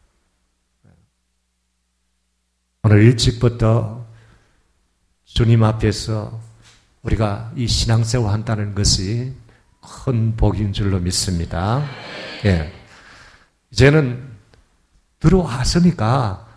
[2.84, 4.06] 오늘 일찍부터
[5.24, 6.40] 주님 앞에서
[7.02, 9.34] 우리가 이 신앙생활 한다는 것이
[9.80, 11.84] 큰 복인 줄로 믿습니다.
[12.44, 12.72] 예.
[13.70, 14.30] 이제는
[15.18, 16.48] 들어왔으니까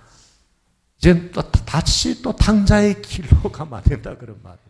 [0.97, 4.65] 이제 또 다시 또 당자의 길로 가면 안 된다 그런 말이에요.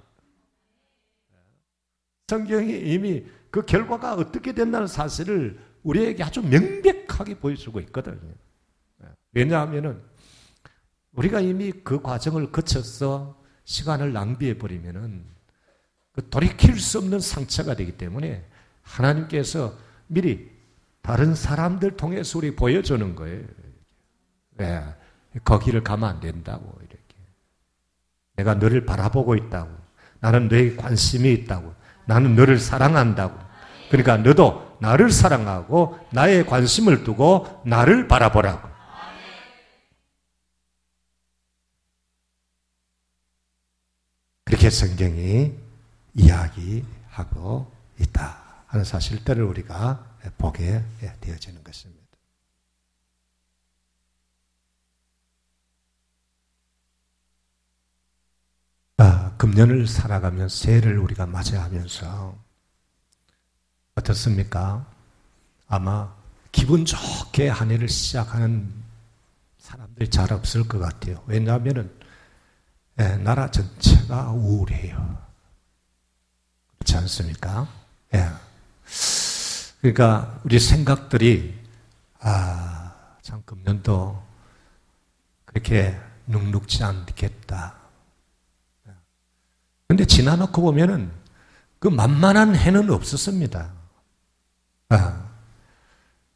[2.27, 8.19] 성경이 이미 그 결과가 어떻게 된다는 사실을 우리에게 아주 명백하게 보여주고 있거든요.
[9.31, 10.01] 왜냐하면은
[11.11, 15.35] 우리가 이미 그 과정을 거쳐서 시간을 낭비해 버리면은
[16.15, 18.41] 그 돌이킬 수 없는 상처가 되기 때문에
[18.84, 19.73] 하나님께서
[20.08, 20.49] 미리
[21.01, 23.43] 다른 사람들 통해서 우리 보여주는 거예요.
[24.51, 24.82] 네.
[25.43, 26.97] 거기를 가면 안 된다고 이렇게.
[28.38, 29.69] 내가 너를 바라보고 있다고.
[30.21, 31.73] 나는 너에 관심이 있다고.
[32.06, 33.38] 나는 너를 사랑한다고.
[33.89, 38.69] 그러니까 너도 나를 사랑하고 나의 관심을 두고 나를 바라보라고.
[44.45, 45.64] 그렇게 성경이
[46.15, 50.84] 이야기하고 있다 하는 사실들을 우리가 보게
[51.21, 52.06] 되어지는 것입니다.
[58.97, 62.36] 아, 금년을 살아가면 새해를 우리가 맞이하면서
[63.95, 64.86] 어떻습니까?
[65.67, 66.13] 아마
[66.51, 68.71] 기분 좋게 한 해를 시작하는
[69.60, 71.23] 사람들이 잘 없을 것 같아요.
[71.28, 71.91] 왜냐하면은
[72.99, 75.14] 예, 나라 전체가 우울해요.
[76.86, 77.67] 그렇지 않습니까?
[78.13, 78.30] 예.
[79.82, 81.60] 그러니까 우리 생각들이
[82.19, 84.24] 아, 참 금년도
[85.45, 87.76] 그렇게 눅눅지 않겠다.
[89.88, 91.12] 근데 지나놓고 보면은
[91.80, 93.71] 그 만만한 해는 없었습니다.
[94.89, 95.30] 아,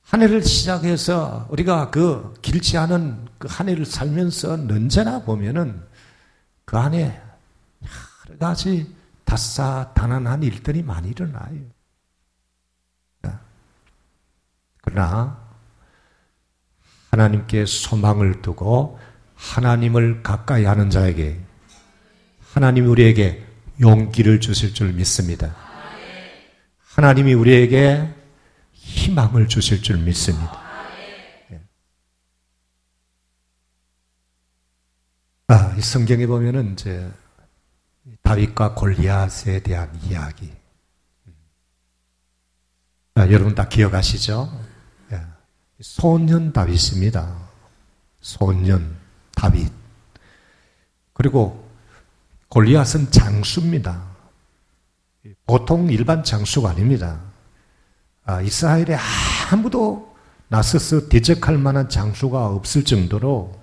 [0.02, 5.82] 한 해를 시작해서 우리가 그 길지 않은 그 한 해를 살면서 언제나 보면은
[6.66, 7.22] 그 안에
[8.28, 8.99] 여러 가지
[9.30, 11.62] 다사다난한 일들이 많이 일어나요.
[14.82, 15.48] 그러나
[17.12, 19.00] 하나님께 소망을 두고
[19.36, 21.39] 하나님을 가까이 하는 자에게
[22.54, 23.46] 하나님이 우리에게
[23.80, 25.56] 용기를 주실 줄 믿습니다.
[26.80, 28.12] 하나님이 우리에게
[28.72, 30.60] 희망을 주실 줄 믿습니다.
[31.52, 31.62] 예.
[35.50, 37.12] 아, 이 성경에 보면은 이제
[38.22, 40.52] 다윗과 골리앗에 대한 이야기.
[43.15, 44.50] 아, 여러분 다 기억하시죠?
[45.12, 45.22] 예.
[45.82, 47.36] 소년 다윗입니다.
[48.22, 48.95] 소년
[49.36, 49.72] 다윗.
[51.13, 51.69] 그리고
[52.50, 54.08] 골리앗은 장수입니다.
[55.45, 57.19] 보통 일반 장수가 아닙니다.
[58.24, 58.98] 아, 이스라엘에
[59.52, 60.15] 아무도
[60.48, 63.60] 나서서 대적할 만한 장수가 없을 정도로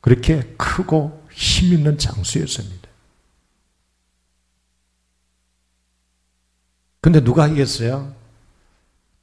[0.00, 2.81] 그렇게 크고 힘 있는 장수였습니다.
[7.02, 8.14] 근데 누가 이겼어요?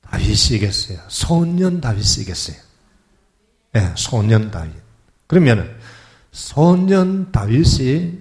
[0.02, 1.00] 다윗이 이겼어요.
[1.08, 2.58] 소년 다윗이 이겼어요.
[3.72, 4.74] 네, 소년 다윗.
[5.28, 5.80] 그러면은
[6.32, 8.20] 소년 다윗이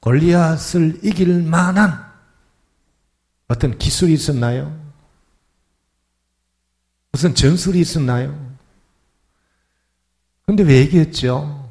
[0.00, 2.08] 골리앗을 이길 만한
[3.48, 4.74] 어떤 기술이 있었나요?
[7.12, 8.56] 무슨 전술이 있었나요?
[10.46, 11.70] 근데 왜 이겼죠?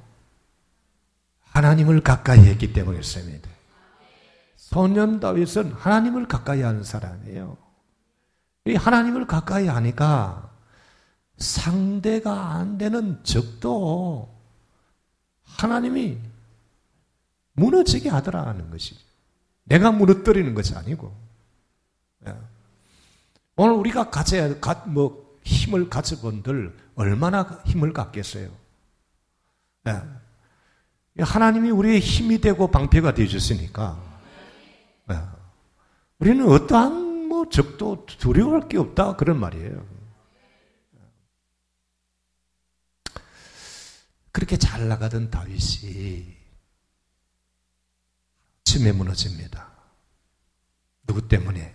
[1.46, 3.47] 하나님을 가까이 했기 때문이었습니다.
[4.78, 7.58] 소년 다윗은 하나님을 가까이 하는 사람이에요.
[8.66, 10.52] 이 하나님을 가까이 하니까
[11.36, 14.32] 상대가 안 되는 적도
[15.42, 16.20] 하나님이
[17.54, 19.02] 무너지게 하더라는 것이죠.
[19.64, 21.12] 내가 무너뜨리는 것이 아니고.
[22.28, 22.36] 예.
[23.56, 24.54] 오늘 우리가 가져야,
[24.86, 28.52] 뭐, 힘을 가져본들 얼마나 힘을 갖겠어요?
[29.88, 31.24] 예.
[31.24, 34.17] 하나님이 우리의 힘이 되고 방패가 되어줬으니까.
[35.12, 35.16] 예.
[36.20, 39.16] 우리는 어떠한 뭐 적도 두려워할 게 없다.
[39.16, 39.86] 그런 말이에요.
[44.32, 46.38] 그렇게 잘 나가던 다윗이
[48.64, 49.72] 침에 무너집니다.
[51.08, 51.74] 누구 때문에?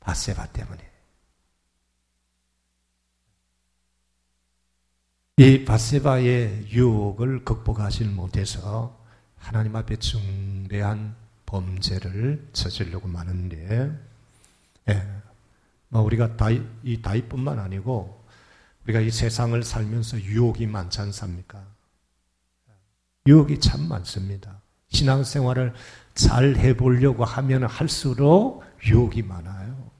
[0.00, 0.92] 바세바 때문에.
[5.38, 9.04] 이 바세바의 유혹을 극복하지 못해서
[9.36, 13.90] 하나님 앞에 중대한 범죄를 저지르고 마는데,
[14.88, 15.06] 예,
[15.88, 18.24] 뭐 우리가 다이, 이 다이뿐만 아니고
[18.84, 21.64] 우리가 이 세상을 살면서 유혹이 많지 않습니까?
[23.26, 24.60] 유혹이 참 많습니다.
[24.88, 25.74] 신앙생활을
[26.14, 29.90] 잘 해보려고 하면 할수록 유혹이 많아요.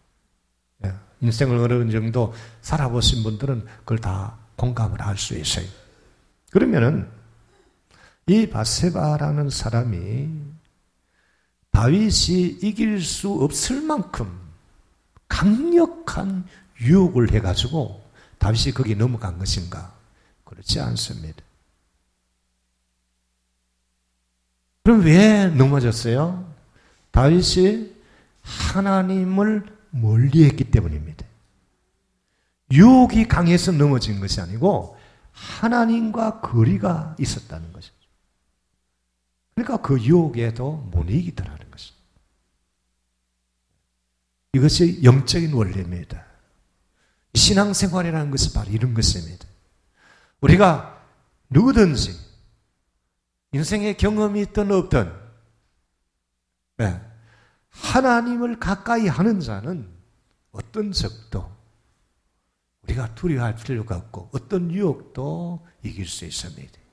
[0.84, 2.32] 예, 인생을 어느 정도
[2.62, 5.66] 살아보신 분들은 그걸 다 공감을 할 수 있어요.
[6.50, 7.10] 그러면은
[8.28, 10.55] 이 바세바라는 사람이
[11.76, 14.26] 다윗이 이길 수 없을 만큼
[15.28, 16.48] 강력한
[16.80, 18.02] 유혹을 해가지고
[18.38, 19.92] 다윗이 거기 넘어간 것인가?
[20.44, 21.42] 그렇지 않습니다.
[24.84, 26.50] 그럼 왜 넘어졌어요?
[27.10, 27.92] 다윗이
[28.40, 31.26] 하나님을 멀리 했기 때문입니다.
[32.72, 34.96] 유혹이 강해서 넘어진 것이 아니고
[35.32, 37.95] 하나님과 거리가 있었다는 것이죠.
[39.56, 42.06] 그러니까 그 유혹에도 못 이기더라는 것입니다.
[44.52, 46.24] 이것이 영적인 원리입니다.
[47.34, 49.46] 신앙생활이라는 것이 바로 이런 것입니다.
[50.42, 51.02] 우리가
[51.48, 52.12] 누구든지
[53.52, 55.12] 인생의 경험이 있든 없든
[56.76, 57.00] 네.
[57.70, 59.88] 하나님을 가까이 하는 자는
[60.52, 61.50] 어떤 적도
[62.82, 66.85] 우리가 두려워할 필요가 없고 어떤 유혹도 이길 수 있습니다.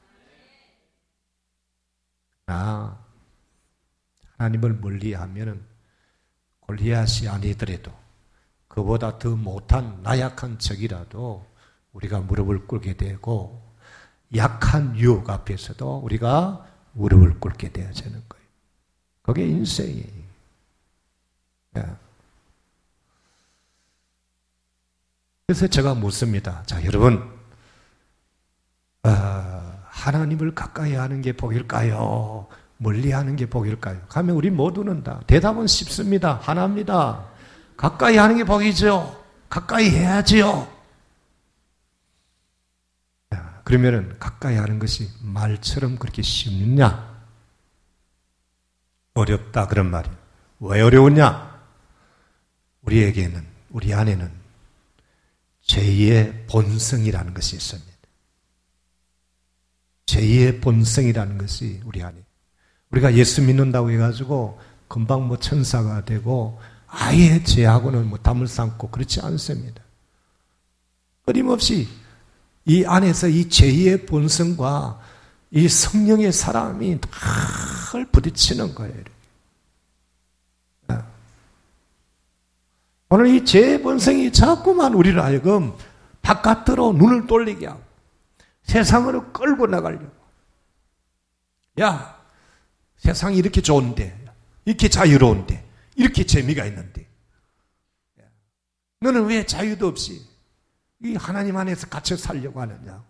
[2.46, 3.04] 나
[4.38, 5.64] 하나님을 멀리하면은
[6.62, 7.92] 골리앗이 아니더라도
[8.68, 11.46] 그보다 더 못한 나약한 적이라도
[11.94, 13.62] 우리가 무릎을 꿇게 되고
[14.36, 18.46] 약한 유혹 앞에서도 우리가 무릎을 꿇게 되어지는 거예요.
[19.22, 20.24] 그게 인생이에요.
[21.72, 21.84] 네.
[25.46, 26.64] 그래서 제가 묻습니다.
[26.66, 27.32] 자, 여러분,
[29.04, 32.48] 아, 하나님을 가까이 하는 게 복일까요?
[32.78, 34.02] 멀리 하는 게 복일까요?
[34.10, 36.40] 가면 우리 모두는 다 대답은 쉽습니다.
[36.42, 37.26] 하나입니다.
[37.78, 39.24] 가까이 하는 게 복이죠.
[39.50, 40.68] 가까이 해야지요.
[43.64, 47.14] 그러면은 가까이 하는 것이 말처럼 그렇게 쉽냐?
[49.14, 50.18] 어렵다 그런 말이에요.
[50.60, 51.62] 왜 어려웠냐?
[52.82, 54.30] 우리에게는 우리 안에는
[55.62, 57.93] 죄의 본성이라는 것이 있습니다.
[60.06, 62.16] 죄의 본성이라는 것이 우리 안에.
[62.92, 69.82] 우리가 예수 믿는다고 해가지고 금방 뭐 천사가 되고 아예 죄하고는 뭐 담을 삼고 그렇지 않습니다.
[71.26, 71.88] 끊임없이
[72.66, 75.00] 이 안에서 이 죄의 본성과
[75.52, 77.00] 이 성령의 사람이
[77.92, 79.04] 늘 부딪히는 거예요.
[83.10, 85.74] 오늘 이 죄의 본성이 자꾸만 우리를 하여금
[86.24, 87.83] 바깥으로 눈을 돌리게 하고
[88.64, 90.12] 세상으로 끌고 나가려고.
[91.80, 92.22] 야,
[92.98, 94.26] 세상이 이렇게 좋은데,
[94.66, 97.08] 이렇게 자유로운데, 이렇게 재미가 있는데.
[99.00, 100.26] 너는 왜 자유도 없이
[101.02, 103.04] 이 하나님 안에서 갇혀 살려고 하느냐.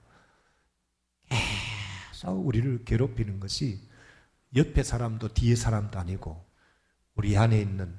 [2.23, 3.79] 계속 우리를 괴롭히는 것이
[4.55, 6.43] 옆에 사람도 뒤에 사람도 아니고
[7.15, 7.93] 우리 안에 있는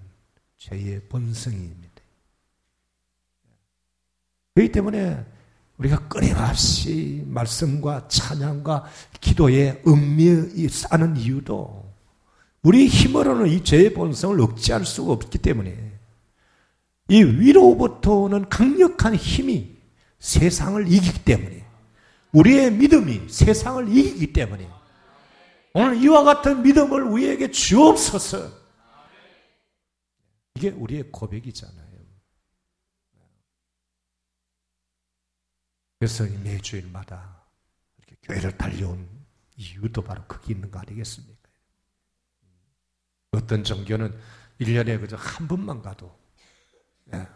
[0.57, 2.03] 죄의 본성입니다.
[4.55, 5.25] 그렇기 때문에
[5.79, 8.85] 우리가 끊임없이 말씀과 찬양과
[9.21, 11.93] 기도에 음미 싸는 이유도
[12.63, 15.93] 우리 힘으로는 이 죄의 본성을 억제할 수가 없기 때문에
[17.09, 19.77] 이 위로부터 오는 강력한 힘이
[20.21, 21.65] 세상을 이기기 때문에
[22.33, 24.69] 우리의 믿음이 세상을 이기기 때문에
[25.75, 28.49] 오늘 이와 같은 믿음을 우리에게 주옵소서
[30.55, 31.84] 이게 우리의 고백이잖아요.
[36.05, 37.47] 그래서 매주일마다
[37.97, 39.09] 이렇게 교회를 달려온
[39.57, 41.49] 이유도 바로 거기 있는 거 아니겠습니까?
[43.31, 44.15] 어떤 종교는
[44.61, 46.15] 1년에 그저 한 번만 가도
[47.15, 47.27] 예,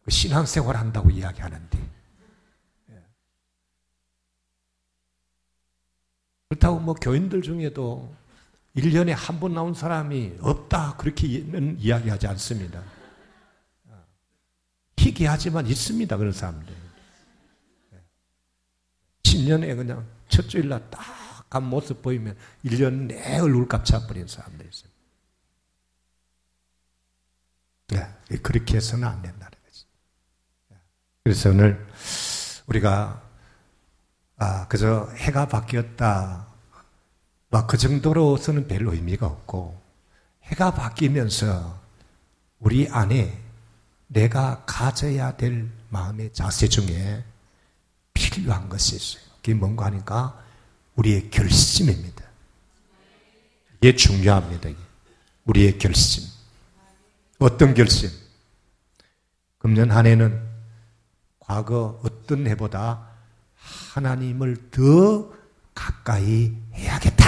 [0.00, 1.92] 그 신앙생활 한다고 이야기하는데
[2.90, 3.04] 예.
[6.48, 8.14] 그렇다고 뭐 교인들 중에도
[8.76, 12.80] 1년에 한 번 나온 사람이 없다 그렇게는 이야기하지 않습니다.
[14.96, 16.75] 희귀하지만 있습니다 그런 사람들.
[19.36, 24.90] 10년에 그냥 첫 주일날 딱 간 모습 보이면 1년 내 얼굴 값 차버린 사람들이 있어요.
[27.88, 29.86] 네, 그렇게 해서는 안 된다는 거지.
[31.22, 31.86] 그래서 오늘
[32.66, 33.22] 우리가
[34.38, 36.46] 아, 그저 해가 바뀌었다.
[37.48, 39.80] 막 그 정도로서는 별로 의미가 없고
[40.42, 41.80] 해가 바뀌면서
[42.58, 43.40] 우리 안에
[44.08, 47.24] 내가 가져야 될 마음의 자세 중에
[48.12, 49.25] 필요한 것이 있어요.
[49.46, 50.44] 그게 뭔가 하니까
[50.96, 52.24] 우리의 결심입니다.
[53.76, 54.70] 이게 중요합니다.
[55.44, 56.24] 우리의 결심.
[57.38, 58.10] 어떤 결심?
[59.58, 60.44] 금년 한 해는
[61.38, 63.08] 과거 어떤 해보다
[63.94, 65.32] 하나님을 더
[65.76, 67.24] 가까이 해야겠다.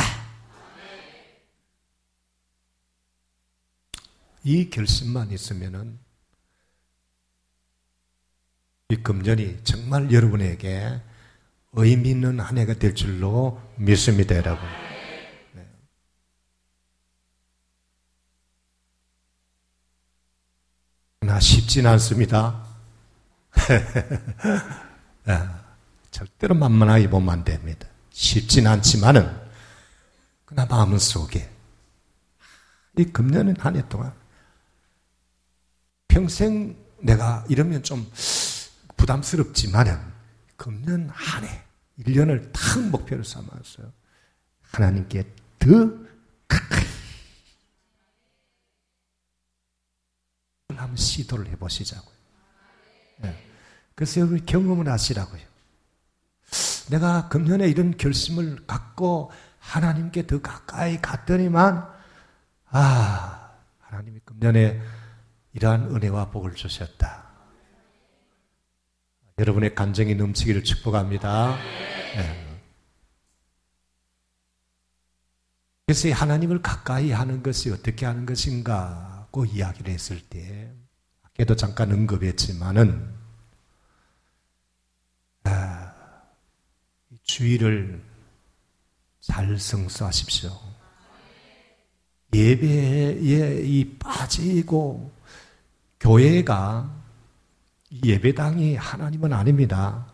[4.42, 6.00] 이 결심만 있으면은
[8.88, 11.00] 이 금년이 정말 여러분에게
[11.72, 14.64] 의미 있는 한 해가 될 줄로 믿습니다, 여러분.
[15.52, 15.66] 네.
[21.20, 22.64] 나 쉽진 않습니다.
[25.24, 25.38] 네.
[26.10, 27.86] 절대로 만만하게 보면 안 됩니다.
[28.10, 29.30] 쉽진 않지만은,
[30.44, 31.50] 그나 마음 속에,
[32.96, 34.12] 이 금년은 한 해 동안,
[36.08, 38.10] 평생 내가 이러면 좀
[38.96, 40.00] 부담스럽지만은
[40.58, 41.64] 금년 한 해,
[42.00, 43.90] 1년을 탁 목표로 삼았어요.
[44.60, 45.22] 하나님께
[45.58, 45.68] 더
[46.48, 46.84] 가까이
[50.76, 52.14] 한번 시도를 해보시자고요.
[53.18, 53.46] 네.
[53.94, 55.40] 그래서 여러분 경험을 하시라고요.
[56.90, 59.30] 내가 금년에 이런 결심을 갖고
[59.60, 61.88] 하나님께 더 가까이 갔더니만,
[62.70, 64.82] 아, 하나님이 금년에
[65.52, 67.27] 이러한 은혜와 복을 주셨다.
[69.38, 71.56] 여러분의 감정이 넘치기를 축복합니다.
[72.16, 72.48] 네.
[75.86, 80.74] 그래서 하나님을 가까이 하는 것이 어떻게 하는 것인가고 이야기를 했을 때,
[81.22, 83.14] 아까도 잠깐 언급했지만은,
[85.44, 85.94] 아,
[87.22, 88.02] 주의를
[89.20, 90.50] 잘 성수하십시오.
[92.34, 95.12] 예배에 이 빠지고,
[96.00, 96.97] 교회가
[97.90, 100.06] 예배당이 하나님은 아닙니다.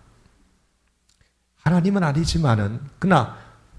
[1.57, 3.37] 하나님은 아니지만은 그러나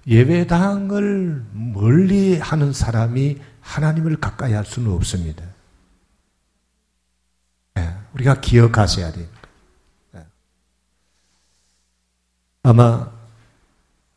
[0.08, 5.44] 예배당을 멀리 하는 사람이 하나님을 가까이 할 수는 없습니다.
[7.76, 9.28] 네, 우리가 기억하셔야 돼요.
[10.12, 10.26] 네.
[12.64, 13.12] 아마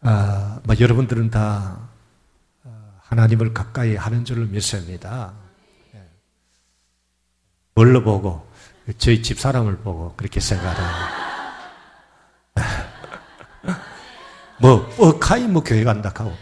[0.00, 1.88] 아, 뭐 여러분들은 다
[2.64, 5.32] 아, 하나님을 가까이 하는 줄을 믿습니다.
[5.92, 6.06] 네.
[7.74, 8.47] 뭘로 보고
[8.96, 11.18] 저희 집 사람을 보고 그렇게 생각합니다.
[14.60, 16.34] 뭐, 어, 카이 뭐 교회 간다 하고.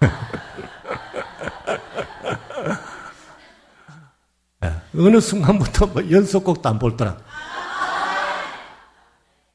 [4.64, 7.18] 예, 어느 순간부터 뭐 연속곡도 안 볼더라.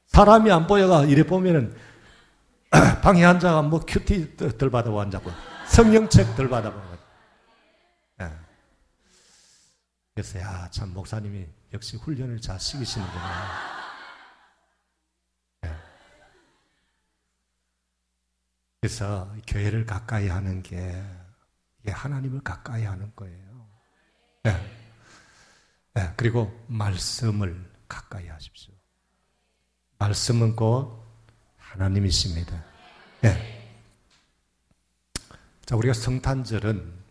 [0.08, 1.76] 사람이 안 보여가 이래 보면은
[3.02, 5.30] 방에 앉아가 뭐 큐티 들 받아보고 앉았고
[5.66, 6.96] 성경책 들 받아보고.
[8.22, 8.30] 예.
[10.16, 13.76] 그래서 야 참 목사님이 역시 훈련을 잘 시키시는구나.
[18.80, 21.04] 그래서 교회를 가까이 하는 게
[21.86, 23.68] 하나님을 가까이 하는 거예요.
[24.44, 24.52] 네.
[25.92, 26.14] 네.
[26.16, 28.72] 그리고 말씀을 가까이 하십시오.
[29.98, 31.04] 말씀은 곧
[31.58, 32.64] 하나님이십니다.
[33.20, 33.70] 네.
[35.66, 37.04] 자, 우리가 성탄절은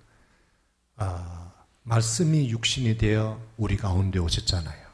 [0.98, 1.45] 어,
[1.86, 4.86] 말씀이 육신이 되어 우리 가운데 오셨잖아요.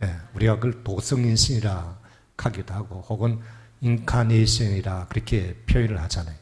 [0.00, 0.16] 네.
[0.34, 1.98] 우리가 그걸 도성인신이라
[2.38, 3.40] 하기도 하고 혹은
[3.80, 6.36] 인카네이션이라 그렇게 표현을 하잖아요.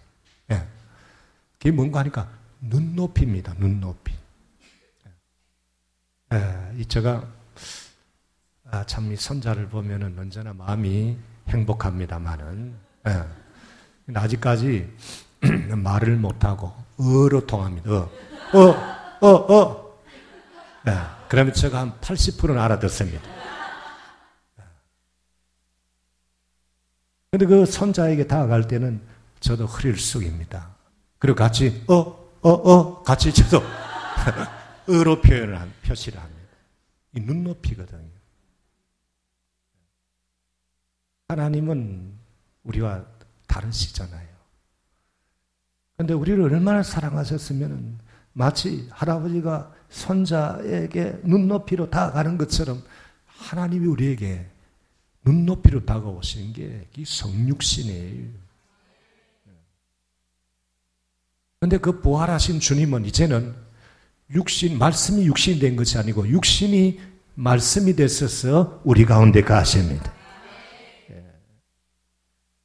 [0.52, 0.66] 예.
[1.58, 3.54] 그게 뭔가 하니까 눈높이입니다.
[3.58, 4.12] 눈높이.
[6.32, 6.72] 예.
[6.78, 7.28] 이 제가
[8.70, 11.16] 아, 참이 선자를 보면은 언제나 마음이
[11.48, 12.74] 행복합니다만은
[13.08, 14.14] 예.
[14.14, 14.88] 아직까지
[15.76, 17.90] 말을 못하고 어로 통합니다.
[17.90, 18.10] 어,
[18.52, 19.98] 어, 어, 어.
[20.88, 20.92] 예.
[21.28, 23.20] 그러면 제가 한 80%는 알아듣습니다.
[27.30, 29.00] 근데 그 손자에게 다가갈 때는
[29.40, 30.76] 저도 허리를 숙입니다.
[31.18, 31.94] 그리고 같이, 어,
[32.42, 33.60] 어, 어, 같이 저도
[34.88, 36.48] 어로 표현을 한, 표시를 합니다.
[37.16, 38.14] 이 눈높이거든요.
[41.28, 42.12] 하나님은
[42.62, 43.04] 우리와
[43.48, 44.28] 다르시잖아요.
[45.96, 47.98] 근데 우리를 얼마나 사랑하셨으면
[48.34, 52.82] 마치 할아버지가 손자에게 눈높이로 다가가는 것처럼
[53.26, 54.46] 하나님이 우리에게
[55.24, 58.44] 눈높이로 다가오시는 게이 성육신이에요.
[61.60, 63.54] 그런데 그 부활하신 주님은 이제는
[64.30, 67.00] 육신, 말씀이 육신이 된 것이 아니고 육신이
[67.34, 70.12] 말씀이 됐어서 우리 가운데 가십니다.
[71.10, 71.24] 예.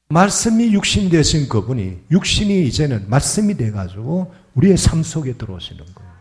[0.09, 6.19] 말씀이 육신 되신 그분이 육신이 이제는 말씀이 돼가지고 우리의 삶 속에 들어오시는 거예요.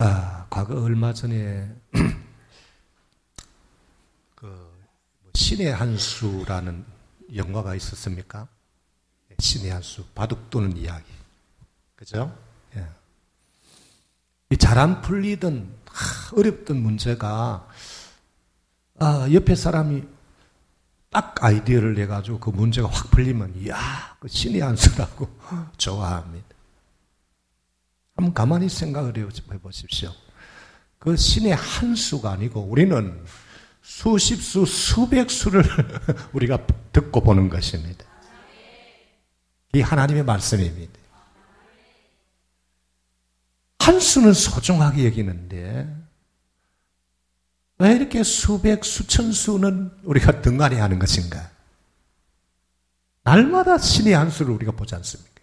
[0.00, 1.74] 아, 과거 얼마 전에
[4.36, 4.70] 그뭐
[5.32, 6.84] 신의 한 수라는
[7.34, 8.46] 영화가 있었습니까?
[9.30, 11.06] 네, 신의 한 수, 바둑 두는 이야기.
[11.94, 12.36] 그죠?
[12.76, 12.86] 예.
[14.58, 17.66] 잘 안 풀리던 하, 어렵던 문제가
[18.98, 20.15] 아, 옆에 사람이
[21.16, 25.26] 딱 아이디어를 내가지고 그 문제가 확 풀리면 이야, 그 신의 한수라고
[25.78, 26.46] 좋아합니다.
[28.14, 30.12] 한번 가만히 생각을 해 보십시오.
[30.98, 33.24] 그 신의 한 수가 아니고 우리는
[33.80, 35.64] 수십 수, 수백 수를
[36.34, 38.04] 우리가 듣고 보는 것입니다.
[39.72, 41.00] 이 하나님의 말씀입니다.
[43.78, 45.96] 한 수는 소중하게 여기는데
[47.78, 51.50] 왜 이렇게 수백, 수천 수는 우리가 등한히 하는 것인가?
[53.22, 55.36] 날마다 신의 한 수를 우리가 보지 않습니까?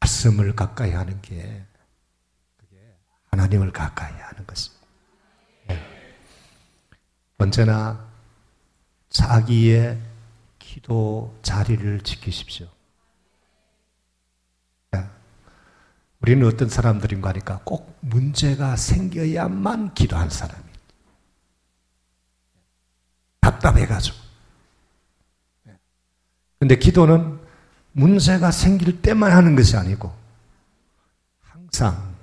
[0.00, 1.64] 말씀을 가까이 하는 게
[3.30, 4.86] 하나님을 가까이 하는 것입니다.
[5.68, 5.82] 네.
[7.38, 8.08] 언제나
[9.10, 10.00] 자기의
[10.58, 12.75] 기도 자리를 지키십시오.
[16.26, 20.64] 우리는 어떤 사람들인가 하니까 꼭 문제가 생겨야만 기도한 사람이.
[23.40, 24.16] 답답해가지고.
[25.66, 25.78] 네.
[26.58, 27.38] 근데 기도는
[27.92, 30.12] 문제가 생길 때만 하는 것이 아니고
[31.42, 32.16] 항상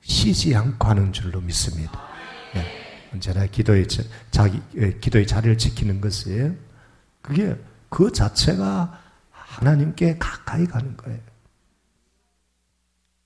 [0.00, 1.92] 쉬지 않고 하는 줄로 믿습니다.
[2.54, 2.64] 네.
[3.12, 3.86] 언제나 기도의
[4.30, 6.56] 자기 예, 기도의 자리를 지키는 것이
[7.20, 7.54] 그게
[7.90, 8.98] 그 자체가
[9.30, 11.35] 하나님께 가까이 가는 거예요.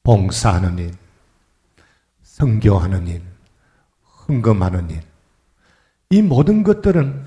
[0.03, 0.95] 봉사하는 일,
[2.23, 3.23] 성교하는 일,
[4.29, 5.03] 헌금하는 일,
[6.11, 7.27] 이 모든 것들은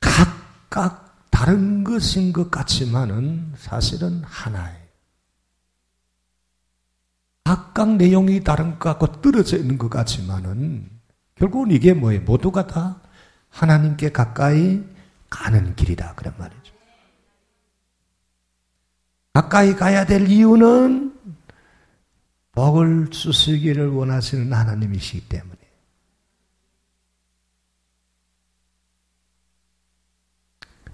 [0.00, 4.80] 각각 다른 것인 것 같지만은 사실은 하나예요.
[7.44, 10.88] 각각 내용이 다른 것 같고 떨어져 있는 것 같지만은
[11.34, 12.22] 결국은 이게 뭐예요?
[12.22, 13.00] 모두가 다
[13.48, 14.82] 하나님께 가까이
[15.28, 16.14] 가는 길이다.
[16.14, 16.74] 그런 말이죠.
[19.32, 21.09] 가까이 가야 될 이유는
[22.60, 25.56] 복을 주시기를 원하시는 하나님이시기 때문에.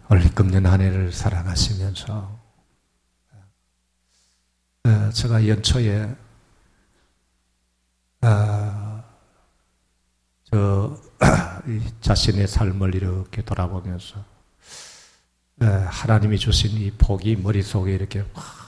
[0.09, 2.41] 오늘 금년 한 해를 살아가시면서
[4.85, 6.15] 어, 제가 연초에
[8.23, 9.05] 어,
[10.45, 11.03] 저
[12.01, 14.25] 자신의 삶을 이렇게 돌아보면서
[15.63, 18.66] 어, 하나님이 주신 이 복이 머릿속에 이렇게 확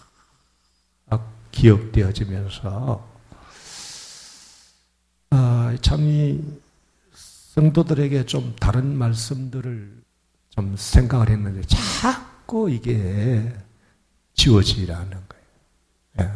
[1.58, 3.08] 기억되어지면서
[5.80, 6.40] 참이
[7.12, 10.02] 성도들에게 좀 다른 말씀들을
[10.50, 13.52] 좀 생각을 했는데 자꾸 이게
[14.34, 15.44] 지워지라는 거예요.
[16.20, 16.30] 예.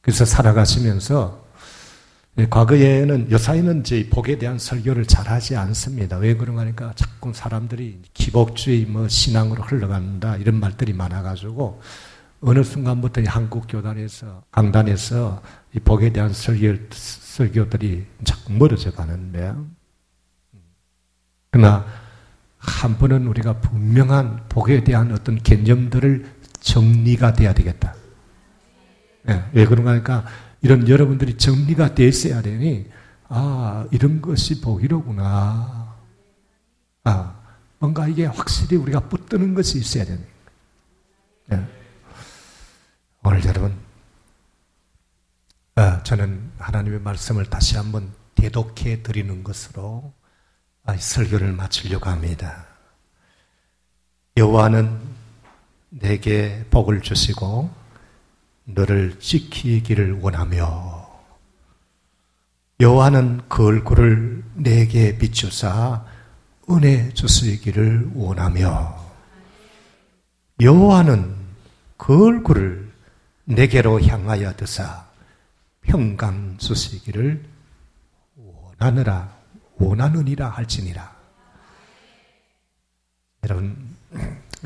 [0.00, 1.46] 그래서 살아가시면서
[2.38, 6.16] 예, 과거에는 여사이는 제 복에 대한 설교를 잘하지 않습니다.
[6.18, 11.80] 왜 그런가 하니까 자꾸 사람들이 기복주의 뭐 신앙으로 흘러간다 이런 말들이 많아가지고
[12.40, 15.42] 어느 순간부터 한국 교단에서 강단에서
[15.74, 19.54] 이 복에 대한 설교, 설교들이 자꾸 멀어져 가는데
[21.50, 21.84] 그러나
[22.58, 27.94] 한 번은 우리가 분명한 복에 대한 어떤 개념들을 정리가 돼야 되겠다.
[29.24, 30.24] 네, 왜 그런가 하니까
[30.60, 32.86] 이런 여러분들이 정리가 돼 있어야 되니
[33.28, 35.94] 아 이런 것이 복이로구나.
[37.04, 37.40] 아
[37.78, 40.24] 뭔가 이게 확실히 우리가 붙드는 것이 있어야 되는
[41.46, 41.77] 네.
[43.30, 43.76] 오늘 여러분
[45.74, 50.14] 아, 저는 하나님의 말씀을 다시 한번 대독해 드리는 것으로
[50.84, 52.64] 아, 설교를 마치려고 합니다.
[54.38, 54.98] 여호와는
[55.90, 57.70] 내게 복을 주시고
[58.64, 61.06] 너를 지키기를 원하며
[62.80, 66.02] 여호와는 그 얼굴을 내게 비추사
[66.70, 68.96] 은혜 주시기를 원하며
[70.62, 71.36] 여호와는
[71.98, 72.87] 그 얼굴을
[73.48, 75.06] 내게로 향하여 드사
[75.80, 77.42] 평강 주시기를
[78.36, 79.32] 원하느라
[79.78, 81.16] 원하느니라 할지니라.
[83.44, 83.76] 여러분,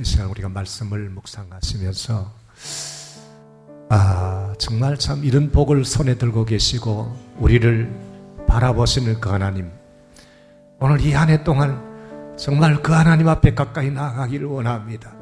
[0.01, 2.33] 이 시간 우리가 말씀을 묵상하시면서,
[3.91, 7.95] 아, 정말 참 이런 복을 손에 들고 계시고, 우리를
[8.49, 9.71] 바라보시는 그 하나님.
[10.81, 15.13] 오늘 이 한 해 동안 정말 그 하나님 앞에 가까이 나가기를 원합니다.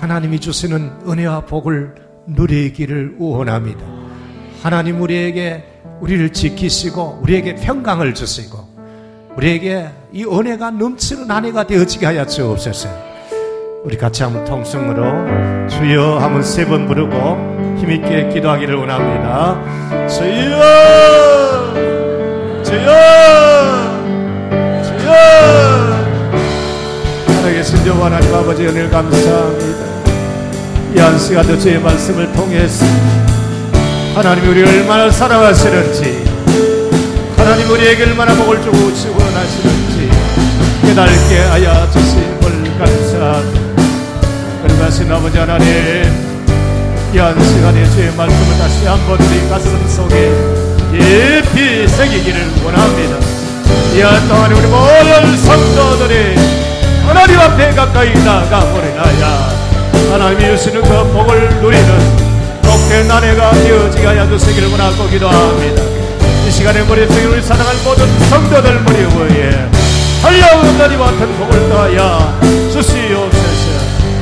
[0.00, 3.80] 하나님이 주시는 은혜와 복을 누리기를 원합니다.
[4.62, 5.64] 하나님 우리에게
[6.00, 8.58] 우리를 지키시고 우리에게 평강을 주시고
[9.36, 12.88] 우리에게 이 은혜가 넘치는 한 해가 되어지게 하여 주옵소서.
[13.84, 17.16] 우리 같이 한번 통성으로 주여 한번 세 번 부르고
[17.78, 19.56] 힘있게 기도하기를 원합니다.
[20.08, 21.74] 주여!
[22.64, 22.90] 주여!
[24.82, 25.12] 주여!
[27.36, 29.97] 살아계신 여 하나님 아버지 은혜를 감사합니다.
[30.94, 32.84] 이한 시간도 주의 말씀을 통해서
[34.14, 36.24] 하나님이 우리 얼마나 사랑하시는지
[37.36, 40.10] 하나님 우리에게 얼마나 복을 주고 원하시는지
[40.82, 43.68] 깨닫게 하여 주심을 감사합니다.
[44.62, 45.66] 그러하신 아버지 하나님
[47.14, 50.32] 이한 시간에 주의 말씀을 다시 한번 우리 가슴 속에
[50.90, 53.16] 깊이 새기기를 원합니다.
[53.94, 56.36] 이한 동안 우리 모든 성도들이
[57.06, 59.67] 하나님 앞에 가까이 나가 버리나야
[60.10, 62.16] 하나님이 주시는 그 복을 누리는
[62.62, 65.82] 복된 한 해가 되어지게 하여 주시기를 원하고 기도합니다.
[66.46, 69.68] 이 시간에 머리 속에 우리 사랑하는 모든 성도들 머리 위에
[70.22, 72.40] 한려운 다리와 같은 복을 다하여
[72.72, 73.78] 주시옵소서.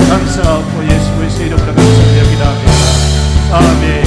[0.09, 2.53] 감사하고 예수 그리스의 이름으로 감사드립니다.
[3.53, 4.06] 아멘.